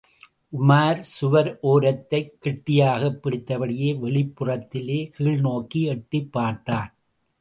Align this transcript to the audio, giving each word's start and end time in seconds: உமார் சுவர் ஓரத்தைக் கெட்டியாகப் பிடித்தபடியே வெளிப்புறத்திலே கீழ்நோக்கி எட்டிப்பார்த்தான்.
உமார் 0.59 0.99
சுவர் 0.99 1.59
ஓரத்தைக் 1.63 2.33
கெட்டியாகப் 2.41 3.21
பிடித்தபடியே 3.21 3.93
வெளிப்புறத்திலே 3.93 5.11
கீழ்நோக்கி 5.19 5.83
எட்டிப்பார்த்தான். 5.87 6.93